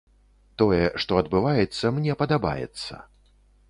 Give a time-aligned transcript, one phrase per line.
[0.61, 2.93] Тое, што адбываецца, мне падабаецца.